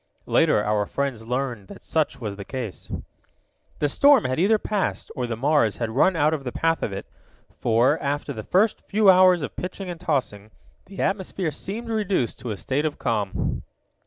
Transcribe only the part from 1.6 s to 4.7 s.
that such was the case. The storm had either